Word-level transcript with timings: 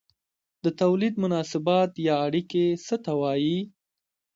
د 0.63 0.65
توليد 0.81 1.13
مناسبات 1.23 1.91
یا 2.07 2.15
اړیکې 2.27 2.65
څه 2.85 2.95
ته 3.03 3.11
وايي؟ 3.21 3.59